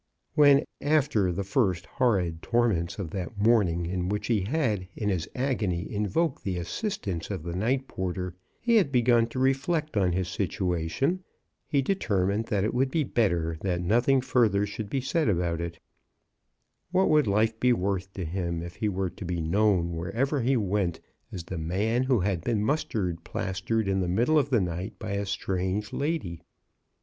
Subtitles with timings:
[0.33, 5.29] When, after the first horrid torments of that morning in which he had in his
[5.35, 7.67] agony invoked the assistance of 72 CHRISTMAS AT THOMPSON HALL.
[7.67, 11.23] the night porter, he had begun to reflect on his situation,
[11.67, 15.61] he had determined that it would be better that nothing further should be said about
[15.61, 15.77] it
[16.91, 20.57] What would life be worth to him if he were to be known wherever he
[20.57, 20.99] went
[21.31, 25.11] as the man who had been mustard plastered in the middle of the night by
[25.11, 26.41] a strange lady?